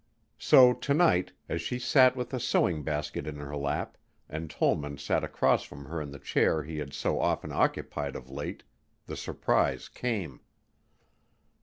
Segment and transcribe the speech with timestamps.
[0.39, 4.97] So to night, as she sat with a sewing basket in her lap and Tollman
[4.97, 8.63] sat across from her in the chair he had so often occupied of late,
[9.05, 10.41] the surprise came.